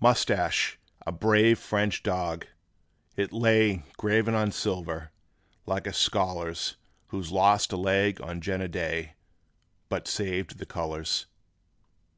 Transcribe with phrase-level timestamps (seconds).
[0.00, 2.46] ('Moustache, a brave French dog,'
[3.14, 5.12] it lay Graven on silver,
[5.66, 6.76] like a scholar's;
[7.08, 9.16] 'Who lost a leg on Jena day,
[9.90, 11.26] But saved the colors!